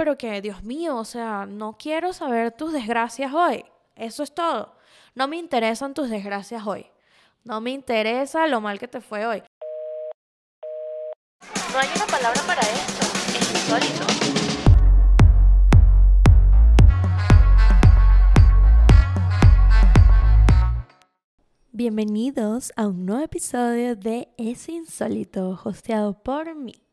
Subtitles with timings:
[0.00, 3.66] pero que, Dios mío, o sea, no quiero saber tus desgracias hoy.
[3.96, 4.74] Eso es todo.
[5.14, 6.86] No me interesan tus desgracias hoy.
[7.44, 9.42] No me interesa lo mal que te fue hoy.
[11.74, 13.06] No hay una palabra para esto.
[13.38, 14.06] Es insólito.
[21.72, 26.86] Bienvenidos a un nuevo episodio de Es Insólito, hosteado por mí,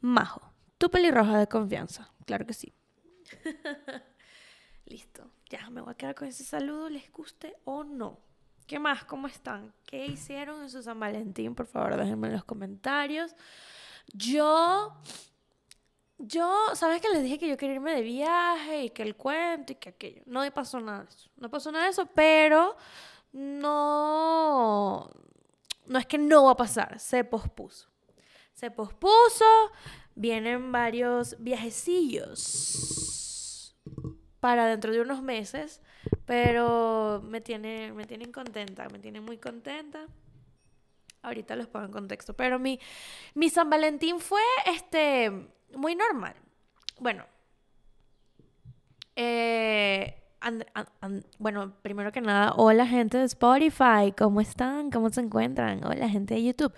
[0.00, 0.40] Majo,
[0.78, 2.15] tu pelirroja de confianza.
[2.26, 2.74] Claro que sí.
[4.84, 8.20] Listo, ya me voy a quedar con ese saludo, les guste o no.
[8.66, 9.04] ¿Qué más?
[9.04, 9.72] ¿Cómo están?
[9.84, 11.54] ¿Qué hicieron en su San Valentín?
[11.54, 13.34] Por favor, déjenme en los comentarios.
[14.12, 14.92] Yo,
[16.18, 19.72] yo, ¿sabes que les dije que yo quería irme de viaje y que el cuento
[19.72, 20.22] y que aquello?
[20.26, 21.30] No pasó nada de eso.
[21.36, 22.76] No pasó nada de eso, pero
[23.32, 25.10] no,
[25.86, 27.88] no es que no va a pasar, se pospuso.
[28.52, 29.44] Se pospuso,
[30.16, 33.76] vienen varios viajecillos
[34.40, 35.80] para dentro de unos meses,
[36.24, 40.08] pero me, tiene, me tienen contenta, me tienen muy contenta.
[41.22, 42.80] Ahorita les pongo en contexto, pero mi,
[43.34, 45.30] mi San Valentín fue este,
[45.74, 46.34] muy normal.
[46.98, 47.24] Bueno,
[49.16, 50.22] eh,
[51.38, 54.90] bueno, primero que nada, hola gente de Spotify, ¿cómo están?
[54.90, 55.84] ¿Cómo se encuentran?
[55.84, 56.72] Hola gente de YouTube.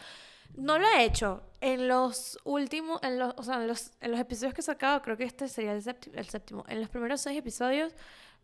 [0.55, 4.21] No lo he hecho en los últimos, en los, o sea, en los, en los
[4.21, 6.65] episodios que he sacado, creo que este sería el séptimo, el séptimo.
[6.69, 7.95] En los primeros seis episodios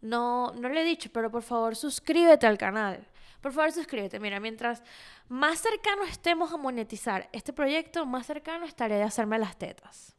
[0.01, 3.07] no, no lo he dicho, pero por favor suscríbete al canal.
[3.41, 4.19] Por favor suscríbete.
[4.21, 4.83] Mira, mientras
[5.29, 10.17] más cercano estemos a monetizar este proyecto, más cercano estaré de hacerme las tetas.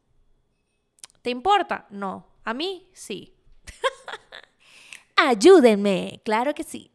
[1.22, 1.86] ¿Te importa?
[1.90, 2.26] No.
[2.44, 3.34] A mí sí.
[5.16, 6.92] Ayúdenme, claro que sí.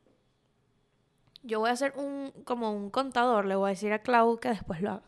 [1.43, 4.49] Yo voy a hacer un como un contador, le voy a decir a Clau que
[4.49, 5.03] después lo haga.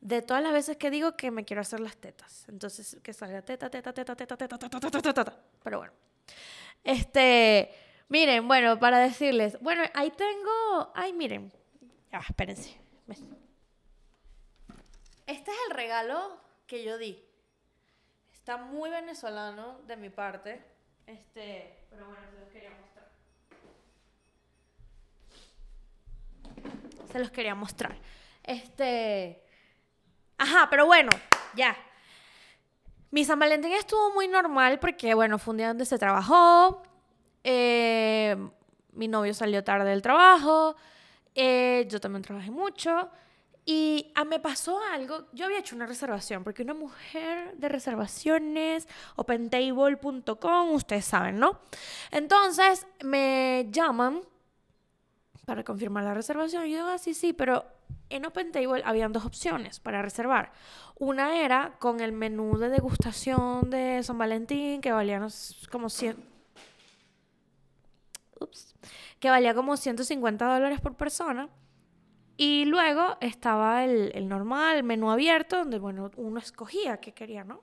[0.00, 2.46] De todas las veces que digo que me quiero hacer las tetas.
[2.48, 5.38] Entonces, que salga teta, teta, teta, teta, teta, teta, teta, teta, teta.
[5.62, 5.94] Pero bueno.
[6.82, 7.74] Este,
[8.08, 11.50] miren, bueno, para decirles, bueno, ahí tengo, ay, miren.
[12.12, 12.78] Ah, espérense.
[15.26, 17.24] Este es el regalo que yo di.
[18.32, 20.62] Está muy venezolano de mi parte.
[21.06, 22.93] Este, pero bueno, se los quería mostrar.
[27.10, 27.96] Se los quería mostrar.
[28.42, 29.42] Este.
[30.38, 31.10] Ajá, pero bueno,
[31.54, 31.76] ya.
[33.10, 36.82] Mi San Valentín estuvo muy normal porque, bueno, fue un día donde se trabajó.
[37.44, 38.36] Eh,
[38.92, 40.74] mi novio salió tarde del trabajo.
[41.34, 43.10] Eh, yo también trabajé mucho.
[43.66, 48.86] Y ah, me pasó algo, yo había hecho una reservación, porque una mujer de reservaciones,
[49.16, 51.60] opentable.com, ustedes saben, ¿no?
[52.10, 54.20] Entonces me llaman
[55.44, 56.66] para confirmar la reservación.
[56.66, 57.64] Y yo digo, ah, sí, sí, pero
[58.08, 60.52] en OpenTable habían dos opciones para reservar.
[60.98, 65.26] Una era con el menú de degustación de San Valentín, que valía
[65.70, 66.34] como 100...
[68.40, 68.74] Ups,
[69.20, 71.48] que valía como 150 dólares por persona.
[72.36, 77.44] Y luego estaba el, el normal, el menú abierto, donde, bueno, uno escogía qué quería,
[77.44, 77.62] ¿no?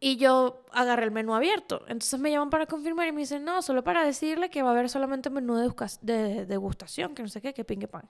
[0.00, 1.82] Y yo agarré el menú abierto.
[1.82, 4.72] Entonces me llaman para confirmar y me dicen, no, solo para decirle que va a
[4.72, 8.08] haber solamente menú de, de degustación, que no sé qué, que pingue pan.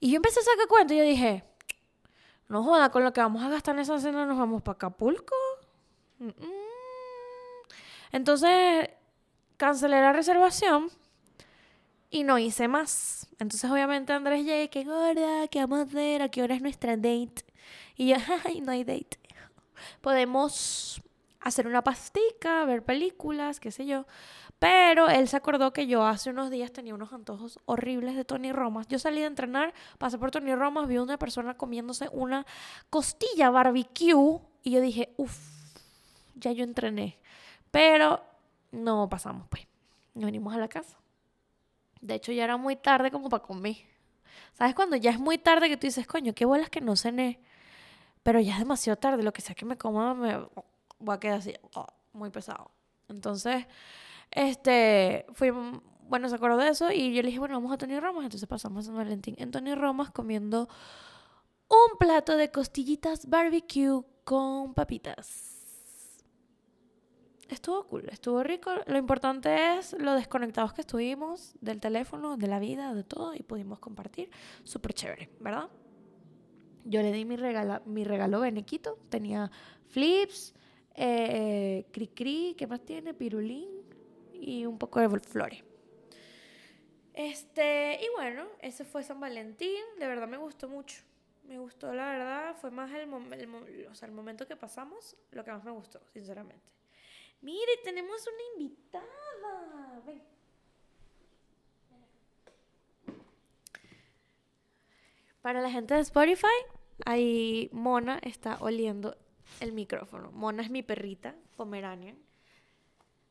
[0.00, 1.44] Y yo empecé a sacar cuenta y yo dije,
[2.48, 5.34] no joda, con lo que vamos a gastar en esa cena nos vamos para Acapulco.
[8.12, 8.90] Entonces
[9.56, 10.90] cancelé la reservación
[12.10, 13.28] y no hice más.
[13.38, 16.22] Entonces, obviamente, Andrés llega, qué gorda, ¿qué vamos a hacer?
[16.22, 17.44] ¿A qué hora es nuestra date?
[17.96, 19.18] Y yo, ay, no hay date.
[20.00, 21.00] Podemos
[21.40, 24.06] hacer una pastica, ver películas, qué sé yo.
[24.58, 28.52] Pero él se acordó que yo hace unos días tenía unos antojos horribles de Tony
[28.52, 28.86] Romas.
[28.88, 32.44] Yo salí de entrenar, pasé por Tony Romas, vi a una persona comiéndose una
[32.90, 35.38] costilla barbecue y yo dije, uff,
[36.34, 37.18] ya yo entrené.
[37.70, 38.22] Pero
[38.72, 39.66] no pasamos, pues.
[40.14, 40.98] Nos venimos a la casa.
[42.00, 43.76] De hecho, ya era muy tarde como para comer.
[44.52, 47.40] ¿Sabes cuando ya es muy tarde que tú dices, coño, qué bolas que no cené?
[48.22, 50.36] Pero ya es demasiado tarde, lo que sea que me coma me
[51.00, 52.70] voy a quedar así, oh, muy pesado.
[53.08, 53.66] Entonces,
[54.30, 55.50] este, fui,
[56.08, 58.24] bueno, se acordó de eso y yo le dije, bueno, vamos a Tony Romas.
[58.24, 60.68] Entonces pasamos a San Valentín en Tony Romas comiendo
[61.68, 65.50] un plato de costillitas barbecue con papitas
[67.50, 68.70] estuvo cool, estuvo rico.
[68.86, 73.42] Lo importante es lo desconectados que estuvimos del teléfono, de la vida, de todo y
[73.42, 74.30] pudimos compartir.
[74.64, 75.68] Súper chévere, ¿verdad?
[76.84, 78.98] Yo le di mi regalo, mi regalo benequito.
[79.08, 79.50] Tenía
[79.88, 80.54] flips,
[80.94, 83.14] eh, cri cri, ¿qué más tiene?
[83.14, 83.68] Pirulín
[84.32, 85.62] y un poco de flores.
[87.14, 89.82] Este, y bueno, ese fue San Valentín.
[89.98, 91.02] De verdad me gustó mucho.
[91.44, 92.56] Me gustó, la verdad.
[92.56, 93.06] Fue más el
[94.12, 96.70] momento que pasamos lo que más me gustó, sinceramente.
[97.42, 100.02] Mire, tenemos una invitada.
[100.06, 100.22] Ven.
[105.40, 106.46] Para la gente de Spotify,
[107.06, 109.16] ahí Mona está oliendo
[109.60, 110.30] el micrófono.
[110.32, 112.16] Mona es mi perrita, Pomeranian.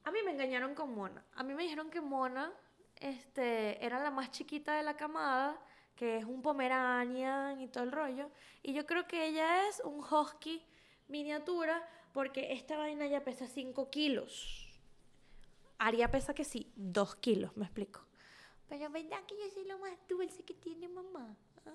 [0.04, 1.24] A mí me engañaron con Mona.
[1.36, 2.52] A mí me dijeron que Mona
[2.96, 5.60] este, era la más chiquita de la camada,
[5.96, 8.30] que es un Pomeranian y todo el rollo.
[8.64, 10.64] Y yo creo que ella es un husky
[11.08, 14.80] miniatura, porque esta vaina ya pesa 5 kilos.
[15.78, 18.06] Aria pesa que sí, 2 kilos, me explico.
[18.68, 21.36] Pero verdad que yo soy lo más dulce que tiene mamá.
[21.66, 21.72] ¿Ah?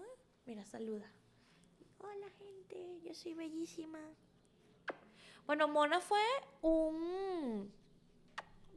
[0.47, 1.11] Mira, saluda.
[1.99, 3.99] Hola gente, yo soy bellísima.
[5.47, 6.23] Bueno, Mona fue
[6.63, 7.73] un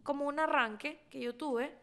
[0.04, 1.78] como un arranque que yo tuve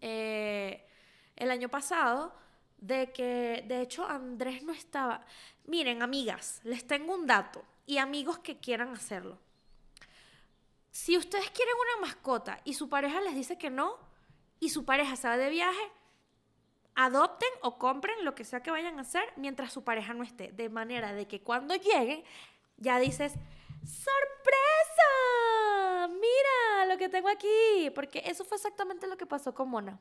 [0.00, 0.86] eh,
[1.34, 2.32] el año pasado
[2.76, 5.24] de que de hecho Andrés no estaba.
[5.64, 9.38] Miren, amigas, les tengo un dato y amigos que quieran hacerlo.
[10.90, 13.98] Si ustedes quieren una mascota y su pareja les dice que no
[14.60, 15.90] y su pareja se de viaje,
[16.94, 20.52] adopten o compren lo que sea que vayan a hacer mientras su pareja no esté.
[20.52, 22.24] De manera de que cuando lleguen,
[22.82, 23.32] ya dices,
[23.84, 25.08] ¡sorpresa!
[26.08, 27.90] Mira lo que tengo aquí.
[27.94, 29.98] Porque eso fue exactamente lo que pasó con Mona.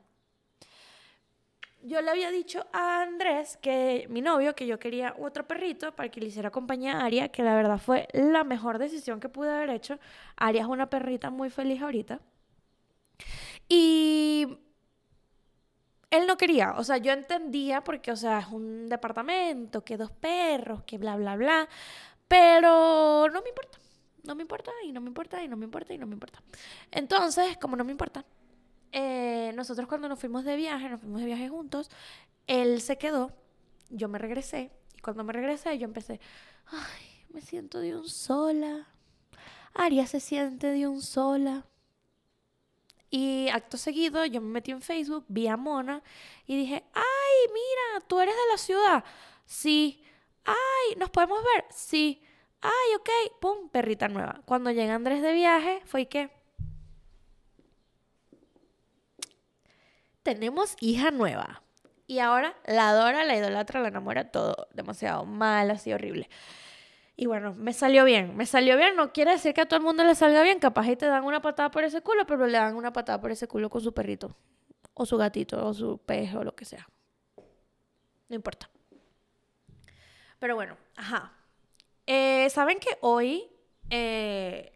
[1.83, 6.09] Yo le había dicho a Andrés, que mi novio, que yo quería otro perrito para
[6.09, 9.49] que le hiciera compañía a Aria, que la verdad fue la mejor decisión que pude
[9.51, 9.97] haber hecho.
[10.35, 12.19] Aria es una perrita muy feliz ahorita.
[13.67, 14.59] Y
[16.11, 20.11] él no quería, o sea, yo entendía porque, o sea, es un departamento, que dos
[20.11, 21.69] perros, que bla, bla, bla,
[22.31, 23.77] pero no me importa,
[24.23, 26.41] no me importa y no me importa y no me importa y no me importa.
[26.89, 28.23] Entonces, como no me importa,
[28.93, 31.91] eh, nosotros cuando nos fuimos de viaje, nos fuimos de viaje juntos,
[32.47, 33.33] él se quedó,
[33.89, 36.21] yo me regresé y cuando me regresé yo empecé,
[36.67, 38.87] ay, me siento de un sola,
[39.73, 41.65] Aria se siente de un sola.
[43.09, 46.01] Y acto seguido yo me metí en Facebook, vi a Mona
[46.47, 49.03] y dije, ay, mira, tú eres de la ciudad.
[49.45, 50.01] Sí.
[50.45, 51.65] Ay, ¿nos podemos ver?
[51.69, 52.21] Sí.
[52.61, 53.39] Ay, ok.
[53.39, 54.41] Pum, perrita nueva.
[54.45, 56.29] Cuando llega Andrés de viaje, fue que...
[60.23, 61.63] Tenemos hija nueva.
[62.05, 66.29] Y ahora la adora, la idolatra, la enamora, todo demasiado mal, así horrible.
[67.15, 69.85] Y bueno, me salió bien, me salió bien, no quiere decir que a todo el
[69.85, 72.57] mundo le salga bien, capaz y te dan una patada por ese culo, pero le
[72.57, 74.35] dan una patada por ese culo con su perrito,
[74.93, 76.87] o su gatito, o su pez, o lo que sea.
[78.27, 78.69] No importa.
[80.41, 81.31] Pero bueno, ajá.
[82.07, 83.47] Eh, Saben que hoy
[83.91, 84.71] eh,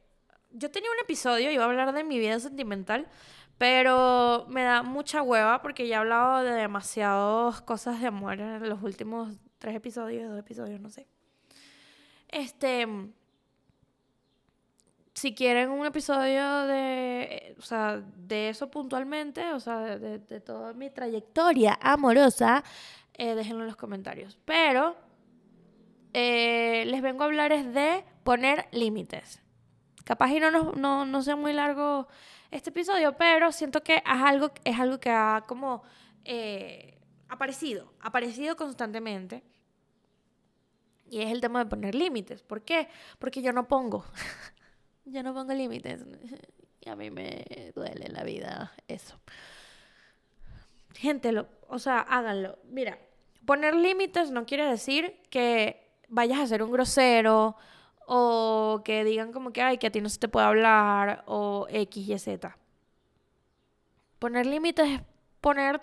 [0.51, 3.07] yo tenía un episodio, iba a hablar de mi vida sentimental,
[3.57, 8.69] pero me da mucha hueva porque ya he hablado de demasiadas cosas de amor en
[8.69, 11.07] los últimos tres episodios, dos episodios, no sé.
[12.27, 12.87] Este,
[15.15, 20.73] si quieren un episodio de, o sea, de eso puntualmente, o sea, de, de toda
[20.73, 22.63] mi trayectoria amorosa,
[23.15, 24.37] eh, déjenlo en los comentarios.
[24.45, 25.04] Pero
[26.17, 29.41] eh, les vengo a hablar es de poner límites.
[30.05, 32.07] Capaz y no, nos- no, no sea muy largo
[32.51, 35.83] este episodio, pero siento que es algo, es algo que ha como
[36.23, 39.43] eh, aparecido, aparecido constantemente.
[41.09, 42.43] Y es el tema de poner límites.
[42.43, 42.87] ¿Por qué?
[43.19, 44.05] Porque yo no pongo.
[45.05, 46.05] yo no pongo límites.
[46.79, 49.19] Y a mí me duele la vida eso.
[50.93, 52.57] Gente, lo, o sea, háganlo.
[52.69, 52.97] Mira,
[53.45, 57.55] poner límites no quiere decir que vayas a ser un grosero
[58.07, 61.67] o que digan como que, ay, que a ti no se te puede hablar o
[61.69, 62.57] X, Y, Z.
[64.19, 65.01] Poner límites es
[65.41, 65.81] poner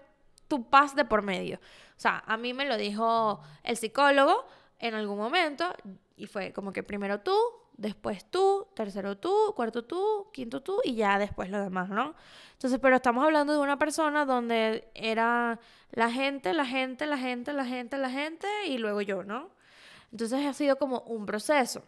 [0.49, 1.59] tu paz de por medio.
[1.97, 4.47] O sea, a mí me lo dijo el psicólogo
[4.79, 5.73] en algún momento
[6.17, 7.37] y fue como que primero tú,
[7.77, 12.15] después tú, tercero tú, cuarto tú, quinto tú y ya después lo demás, ¿no?
[12.53, 15.59] Entonces, pero estamos hablando de una persona donde era
[15.91, 19.51] la gente, la gente, la gente, la gente, la gente y luego yo, ¿no?
[20.13, 21.83] Entonces ha sido como un proceso.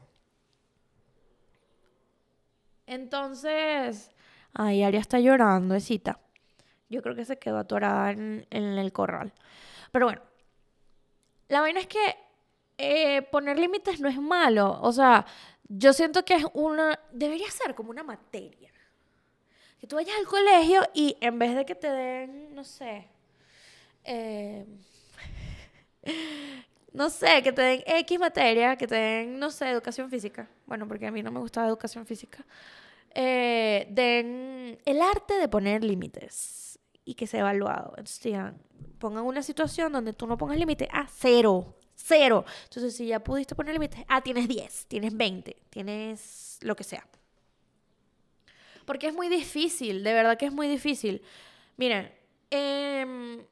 [2.87, 4.11] Entonces,
[4.55, 6.19] ay, Aria está llorando, esita.
[6.89, 9.33] Yo creo que se quedó atorada en, el corral.
[9.93, 10.23] Pero bueno,
[11.49, 12.17] la vaina es que
[12.79, 14.79] eh, poner límites no es malo.
[14.83, 15.27] O sea,
[15.69, 16.99] yo siento que es una.
[17.13, 18.71] Debería ser como una materia.
[19.79, 23.09] Que tú vayas al colegio y en vez de que te den, no sé.
[24.05, 24.67] eh,
[26.95, 30.49] no sé, que te den X materia, que te den, no sé, educación física.
[30.65, 32.47] Bueno, porque a mí no me gustaba educación física.
[33.11, 37.91] Eh, den el arte de poner límites y que sea evaluado.
[37.97, 38.63] Entonces digan,
[39.01, 41.77] pongan una situación donde tú no pongas límite a cero.
[41.97, 42.45] cero.
[42.65, 47.05] Entonces, si ya pudiste poner límites, ah, tienes 10, tienes 20, tienes lo que sea.
[48.85, 51.23] Porque es muy difícil, de verdad que es muy difícil.
[51.77, 52.13] Miren,
[52.53, 53.45] eh,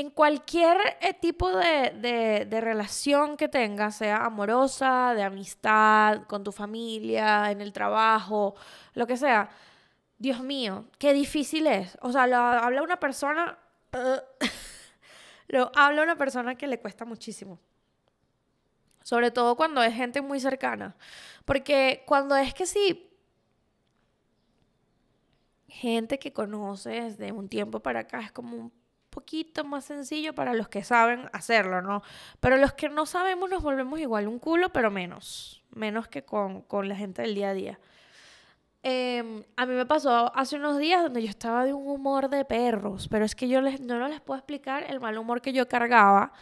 [0.00, 7.50] en cualquier eh, tipo de, relación que tengas, sea amorosa, de amistad, con tu familia,
[7.50, 8.54] en el trabajo,
[8.94, 9.50] lo que sea,
[10.18, 11.96] Dios mío, qué difícil es.
[12.00, 13.58] O sea, lo habla una persona,
[15.48, 17.58] lo habla una persona que le cuesta muchísimo.
[19.02, 20.96] Sobre todo cuando es gente muy cercana.
[21.44, 23.10] Porque cuando es que sí,
[25.68, 28.79] gente que conoces de un tiempo para acá es como un
[29.10, 32.02] poquito más sencillo para los que saben hacerlo, ¿no?
[32.40, 36.64] Pero los que no sabemos nos volvemos igual un culo, pero menos, menos que con,
[36.84, 37.80] la gente del día a día.
[38.82, 42.44] Em, a mí me pasó hace unos días donde yo estaba de un humor de
[42.44, 45.68] perros, pero es que yo les, no les puedo explicar el mal humor que yo
[45.68, 46.32] cargaba.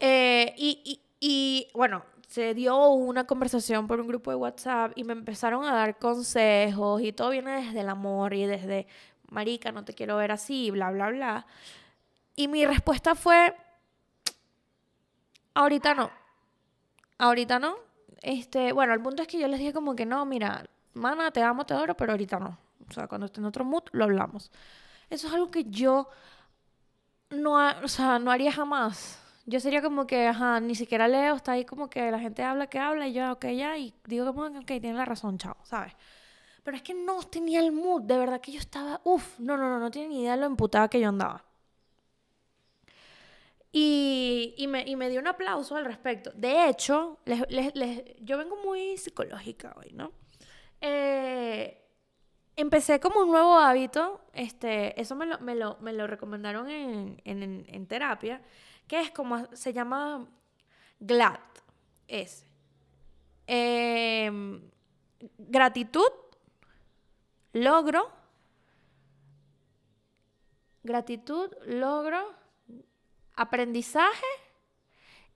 [0.00, 5.12] Eh, y, y bueno, se dio una conversación por un grupo de WhatsApp y me
[5.12, 8.86] empezaron a dar consejos y todo viene desde el amor y desde
[9.32, 11.46] marica, no te quiero ver así, bla, bla, bla.
[12.36, 13.54] Y mi respuesta fue,
[15.54, 16.10] ahorita no,
[17.18, 17.76] ahorita no.
[18.22, 21.42] Este, bueno, el punto es que yo les dije como que no, mira, mana, te
[21.42, 22.58] amo, te adoro, pero ahorita no.
[22.88, 24.50] O sea, cuando esté en otro mood, lo hablamos.
[25.10, 26.08] Eso es algo que yo
[27.30, 29.18] no, o sea, no haría jamás.
[29.46, 32.68] Yo sería como que, ajá, ni siquiera leo, está ahí como que la gente habla
[32.68, 35.94] que habla y yo, ok, ya, y digo como, ok, tiene la razón, chao, ¿sabes?
[36.62, 39.68] Pero es que no tenía el mood, de verdad que yo estaba, uff, no, no,
[39.68, 41.44] no, no tiene ni idea de lo emputada que yo andaba.
[43.72, 46.30] Y, y, me, y, me, dio un aplauso al respecto.
[46.34, 50.12] De hecho, les, les, yo vengo muy psicológica hoy, ¿no?
[50.80, 51.82] Eh,
[52.56, 57.20] empecé como un nuevo hábito, este, eso me lo, me lo, me lo recomendaron en,
[57.24, 58.42] en, terapia,
[58.86, 60.28] que es como, se llama
[61.00, 61.40] GLAD,
[62.08, 62.44] es
[63.46, 64.60] eh,
[65.38, 66.10] gratitud,
[67.52, 68.10] logro,
[70.82, 72.34] gratitud, logro,
[73.34, 74.26] aprendizaje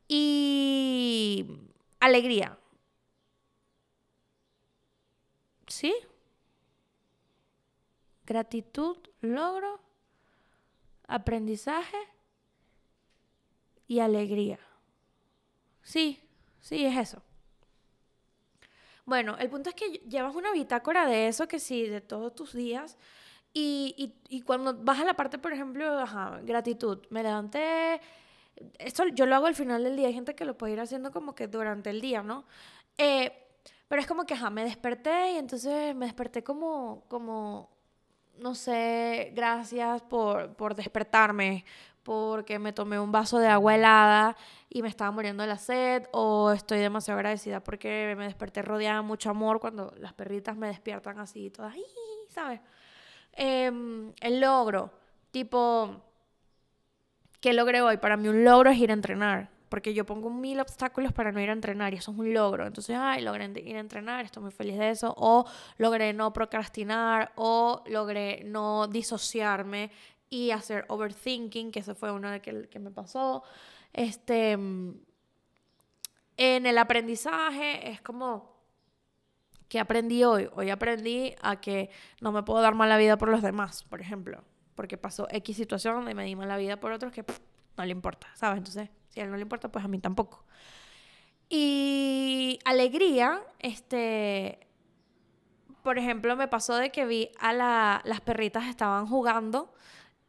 [0.08, 1.46] y
[2.00, 2.58] alegría.
[5.68, 5.94] ¿Sí?
[8.25, 9.80] Gratitud, logro,
[11.06, 11.96] aprendizaje
[13.87, 14.58] y alegría.
[15.82, 16.20] Sí,
[16.61, 17.23] sí, es eso.
[19.07, 22.53] Bueno, el punto es que llevas una bitácora de eso, que sí, de todos tus
[22.53, 22.99] días.
[23.55, 28.01] Y, y, cuando vas a la parte, por ejemplo, ajá, gratitud, me levanté.
[28.79, 30.09] Esto yo lo hago al final del día.
[30.09, 32.45] Hay gente que lo puede ir haciendo como que durante el día, ¿no?
[32.99, 33.33] Eh,
[33.89, 37.71] pero es como que, ajá, me desperté y entonces me desperté como, como
[38.39, 41.65] no sé, gracias por, por despertarme,
[42.07, 44.37] porque me tomé un vaso de agua helada
[44.71, 48.99] y me estaba muriendo de la sed, o estoy demasiado agradecida porque me desperté rodeada
[48.99, 51.75] de mucho amor cuando las perritas me despiertan así, todas,
[52.29, 52.61] ¿sabes?
[53.33, 54.93] Em, el logro,
[55.33, 56.01] tipo,
[57.41, 57.97] ¿qué logré hoy?
[57.97, 61.41] Para mí un logro es ir a entrenar, porque yo pongo mil obstáculos para no
[61.41, 62.69] ir a entrenar y eso es un logro.
[62.69, 65.45] Entonces, ay, logré ir a entrenar, estoy muy feliz de eso, o
[65.79, 69.91] logré no procrastinar, o logré no disociarme
[70.30, 73.42] y hacer overthinking, que eso fue uno de que, que me pasó.
[73.92, 74.97] Este, en
[76.37, 78.56] el aprendizaje es como,
[79.68, 80.49] ¿qué aprendí hoy?
[80.54, 81.90] Hoy aprendí a que
[82.21, 85.95] no me puedo dar mala vida por los demás, por ejemplo, porque pasó X situación
[85.97, 87.25] donde me di mala vida por otros que
[87.76, 88.59] no le importa, ¿sabes?
[88.59, 90.45] Entonces, si a él no le importa, pues a mí tampoco.
[91.49, 94.66] Y alegría, este,
[95.83, 99.73] por ejemplo, me pasó de que vi a la, las perritas estaban jugando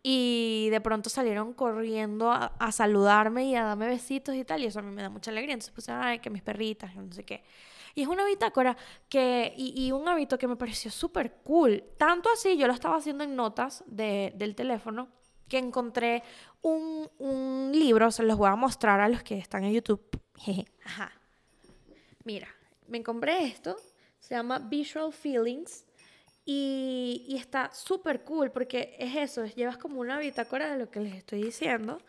[0.09, 4.79] y de pronto salieron corriendo a, saludarme y a darme besitos y tal, y eso
[4.79, 5.53] a mí me da mucha alegría.
[5.53, 7.43] Entonces puse, ay, que mis perritas, no sé qué.
[7.93, 8.77] Y es una bitácora
[9.09, 11.83] que, y, un hábito que me pareció súper cool.
[11.97, 15.09] Tanto así, yo lo estaba haciendo en notas de, del teléfono,
[15.49, 16.23] que encontré
[16.61, 20.01] un, un libro, se los voy a mostrar a los que están en YouTube.
[20.85, 21.11] Ajá.
[22.23, 22.47] Mira,
[22.87, 23.75] me compré esto,
[24.19, 25.85] se llama Visual Feelings
[26.49, 31.13] y, está súper cool porque es eso, llevas como una bitácora de lo que les
[31.15, 32.01] estoy diciendo.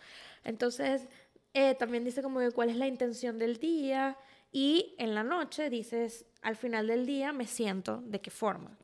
[0.45, 1.09] Entonces,
[1.55, 4.17] eh, también dice como de cuál es la intención del día
[4.53, 8.79] y en la noche dices, al final del día me siento de qué forma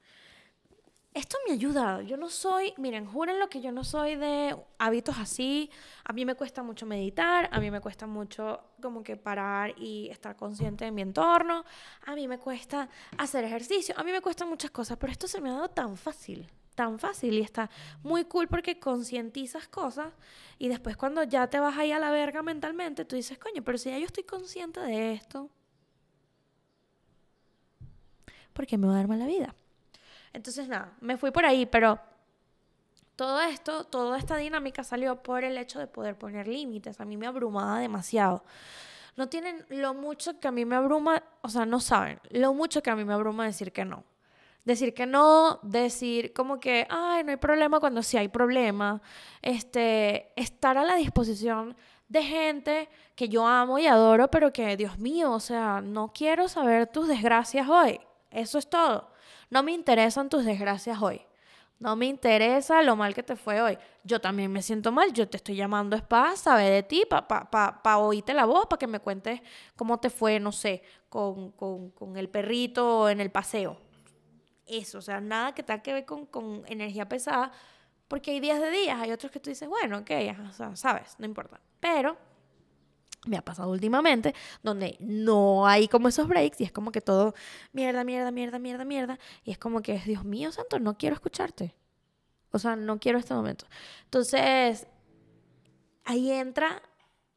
[1.14, 2.02] esto me ha ayudado.
[2.02, 5.70] Yo no soy, miren, juren lo que yo no soy de hábitos así.
[6.04, 10.08] A mí me cuesta mucho meditar, a mí me cuesta mucho como que parar y
[10.10, 11.64] estar consciente de mi entorno,
[12.04, 15.40] a mí me cuesta hacer ejercicio, a mí me cuestan muchas cosas, pero esto se
[15.40, 17.70] me ha dado tan fácil, tan fácil y está
[18.02, 20.12] muy cool porque concientizas cosas
[20.58, 23.78] y después cuando ya te vas ahí a la verga mentalmente, tú dices, coño, pero
[23.78, 25.48] si ya yo estoy consciente de esto,
[28.52, 29.54] ¿por qué me va a dar mala vida?
[30.34, 31.98] Entonces, nada, me fui por ahí, pero
[33.16, 37.00] todo esto, toda esta dinámica salió por el hecho de poder poner límites.
[37.00, 38.44] A mí me abrumaba demasiado.
[39.16, 42.82] No tienen lo mucho que a mí me abruma, o sea, no saben lo mucho
[42.82, 44.04] que a mí me abruma decir que no.
[44.64, 49.00] Decir que no, decir como que, ay, no hay problema cuando sí hay problema.
[49.40, 51.76] Este, estar a la disposición
[52.08, 56.48] de gente que yo amo y adoro, pero que, Dios mío, o sea, no quiero
[56.48, 58.00] saber tus desgracias hoy.
[58.30, 59.13] Eso es todo.
[59.50, 61.22] No me interesan tus desgracias hoy.
[61.78, 63.76] No me interesa lo mal que te fue hoy.
[64.04, 65.12] Yo también me siento mal.
[65.12, 68.66] Yo te estoy llamando es para de ti, para pa, pa, pa oírte la voz,
[68.66, 69.40] para que me cuentes
[69.76, 73.76] cómo te fue, no sé, con, con, con, el perrito en el paseo.
[74.66, 77.52] Eso, o sea, nada que tenga que ver con, con energía pesada,
[78.08, 80.10] porque hay días de días, hay otros que tú dices, bueno, ok,
[80.48, 81.60] o sea, sabes, no importa.
[81.80, 82.16] Pero
[83.26, 87.34] me ha pasado últimamente, donde no hay como esos breaks y es como que todo
[87.72, 89.18] mierda, mierda, mierda, mierda, mierda.
[89.44, 91.74] Y es como que, Dios mío, santo, no quiero escucharte.
[92.50, 93.66] O sea, no quiero este momento.
[94.04, 94.86] Entonces,
[96.04, 96.82] ahí entra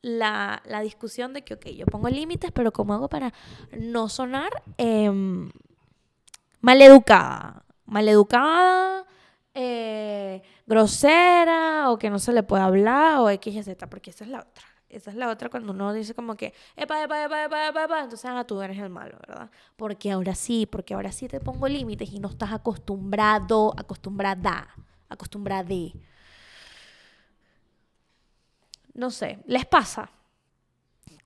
[0.01, 3.33] la, la discusión de que, ok, yo pongo límites, pero ¿cómo hago para
[3.71, 5.11] no sonar eh,
[6.61, 7.63] maleducada?
[7.85, 9.05] Maleducada,
[9.53, 14.23] eh, grosera, o que no se le puede hablar, o X y Z, porque esa
[14.23, 14.76] es la otra.
[14.89, 18.03] Esa es la otra cuando uno dice como que, epa, epa, epa, epa, epa, epa.
[18.03, 19.49] entonces ah, tú eres el malo, ¿verdad?
[19.75, 24.67] Porque ahora sí, porque ahora sí te pongo límites y no estás acostumbrado, acostumbrada,
[25.09, 25.93] acostumbrade.
[28.93, 30.09] No sé, ¿les pasa?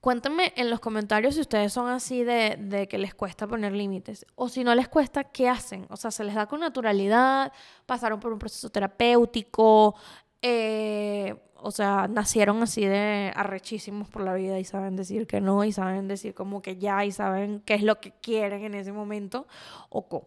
[0.00, 4.26] Cuéntenme en los comentarios si ustedes son así de, de, que les cuesta poner límites.
[4.34, 5.86] O si no les cuesta, ¿qué hacen?
[5.90, 7.52] O sea, ¿se les da con naturalidad?
[7.86, 9.94] ¿Pasaron por un proceso terapéutico?
[10.42, 15.62] Eh, o sea, nacieron así de arrechísimos por la vida y saben decir que no
[15.62, 18.92] y saben decir como que ya y saben qué es lo que quieren en ese
[18.92, 19.46] momento
[19.88, 20.26] o cómo.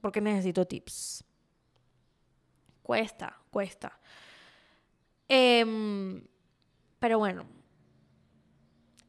[0.00, 1.24] Porque necesito tips.
[2.82, 4.00] Cuesta, cuesta.
[5.28, 6.26] Em,
[6.98, 7.46] pero bueno,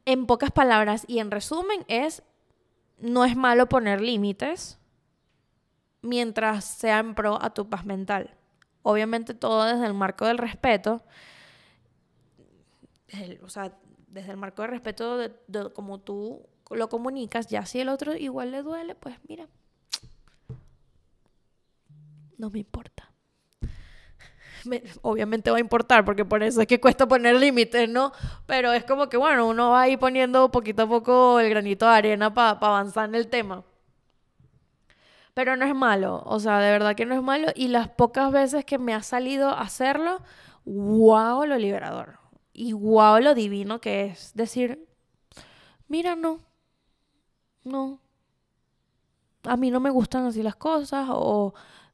[0.05, 2.21] en pocas palabras y en resumen es,
[2.99, 4.79] no es malo poner límites
[6.01, 8.37] mientras sea en pro a tu paz mental.
[8.83, 11.01] Obviamente todo desde el marco del respeto.
[13.43, 13.73] o sea,
[14.07, 15.33] desde el marco del respeto de,
[15.73, 19.47] como tú lo comunicas, ya si el otro igual le duele, pues mira,
[22.37, 23.09] no me importa.
[25.01, 28.11] obviamente va a importar, porque por eso es que cuesta poner límites, ¿no?
[28.45, 31.95] Pero es como que, bueno, uno va ahí poniendo poquito a poco el granito de
[31.95, 33.63] arena para avanzar en el tema.
[35.33, 37.47] Pero no es malo, o sea, de verdad que no es malo.
[37.55, 40.21] Y las pocas veces que me ha salido hacerlo,
[40.65, 42.19] wow, lo liberador.
[42.53, 44.87] Y wow, lo divino que es decir,
[45.87, 46.39] mira, no,
[47.63, 47.99] no.
[49.43, 51.53] A mí no me gustan así las cosas, o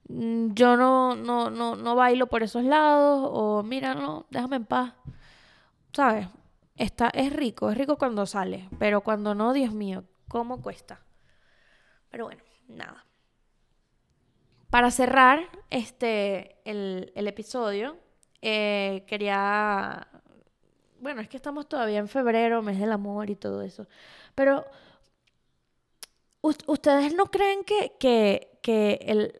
[0.09, 4.65] mm, yo no, no, no, no bailo por esos lados, o mira, no, déjame en
[4.65, 4.93] paz.
[5.93, 6.27] ¿Sabes?
[6.75, 11.01] Está, es rico, es rico cuando sale, pero cuando no, Dios mío, ¿cómo cuesta?
[12.09, 13.08] Pero bueno, nada.
[14.69, 17.97] Para cerrar este, el, episodio,
[18.41, 20.07] eh, quería...
[20.99, 23.87] Bueno, es que estamos todavía en febrero, mes del amor y todo eso.
[24.35, 24.65] Pero,
[26.41, 29.33] ¿ustedes no creen que, que, que el...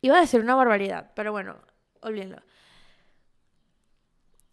[0.00, 1.56] Iba a decir una barbaridad, pero bueno,
[2.00, 2.38] olvídenlo.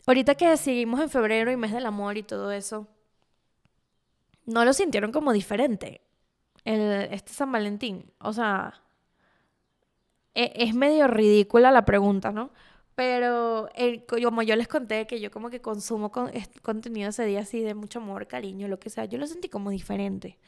[0.06, 2.88] Ahorita que seguimos en febrero y mes del amor y todo eso,
[4.46, 6.02] ¿no lo sintieron como diferente?
[6.68, 8.12] Este San Valentín?
[8.20, 8.82] O sea,
[10.34, 12.52] e, es, medio ridícula la pregunta, ¿no?
[12.96, 13.70] Pero
[14.10, 16.32] como yo les conté que yo como que consumo con,
[16.64, 19.70] contenido ese día así de mucho amor, cariño, lo que sea, yo lo sentí como
[19.70, 20.40] diferente.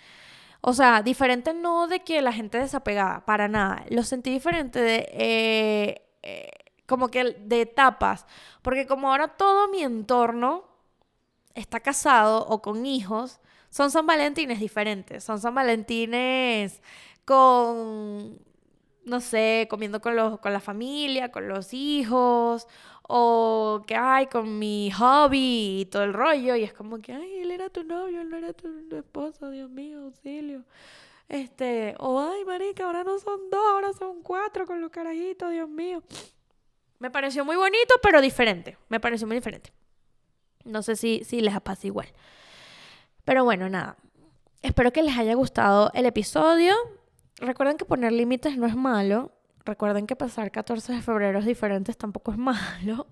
[0.61, 3.85] O sea, diferente no de que la gente desapegada, para nada.
[3.89, 5.09] Lo sentí diferente de...
[5.13, 6.49] Eh, eh,
[6.85, 8.25] como que de etapas.
[8.61, 10.65] Porque como ahora todo mi entorno
[11.55, 15.23] está casado o con hijos, son San Valentines diferentes.
[15.23, 16.81] Son San Valentines
[17.25, 18.39] con,
[19.05, 22.67] no sé, comiendo con, los, con la familia, con los hijos,
[23.03, 26.55] o que, ay, con mi hobby y todo el rollo.
[26.55, 29.69] Y es como que, ay, él era tu novio, él no era tu, esposo, Dios
[29.69, 30.63] mío, auxilio.
[31.27, 35.69] Este, o ay, marica, ahora no son dos, ahora son cuatro con los carajitos, Dios
[35.69, 36.01] mío.
[36.97, 38.77] Me pareció muy bonito, pero diferente.
[38.89, 39.71] Me pareció muy diferente.
[40.65, 42.07] No sé si, si les pasa igual.
[43.29, 43.95] Pero bueno, nada.
[44.63, 46.73] Espero que les haya gustado el episodio.
[47.35, 49.31] recuerden que poner límites no es malo.
[49.65, 53.05] Recuerden que pasar 14 de febrero diferentes tampoco es malo.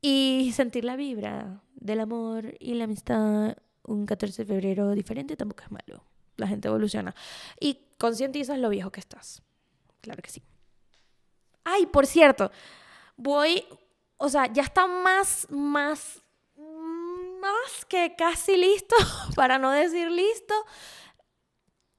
[0.00, 5.64] Y sentir la vibra del amor y la amistad un 14 de febrero diferente tampoco
[5.64, 6.06] es malo.
[6.36, 7.14] La gente evoluciona.
[7.60, 9.42] Y concientizas lo viejo que estás.
[10.00, 10.42] Claro que sí.
[11.64, 12.50] Ay, por cierto,
[13.18, 13.62] voy,
[14.16, 16.23] o sea, ya está más, más,
[17.44, 18.96] más que casi listo,
[19.36, 20.54] para no decir listo,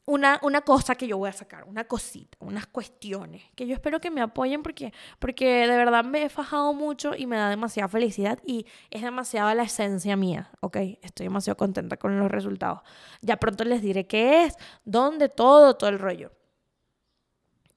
[0.07, 3.99] una, una, cosa que yo voy a sacar, una cosita, unas cuestiones, que yo espero
[3.99, 7.87] que me apoyen porque, porque de verdad me he fajado mucho y me da demasiada
[7.87, 10.77] felicidad y es demasiada la esencia mía, ¿ok?
[11.01, 12.81] Estoy demasiado contenta con los resultados.
[13.21, 16.31] Ya pronto les diré qué es, dónde, todo, todo el rollo.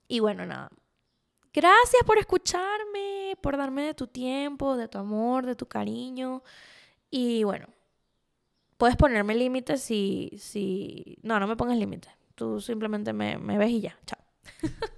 [0.06, 0.70] Y bueno, nada.
[1.52, 6.42] Gracias por escucharme, por darme de tu tiempo, de tu amor, de tu cariño.
[7.10, 7.68] Y bueno,
[8.76, 11.18] puedes ponerme límites si, si...
[11.22, 12.12] No, no me pongas límites.
[12.34, 13.98] Tú simplemente me, me ves y ya.
[14.06, 14.20] Chao.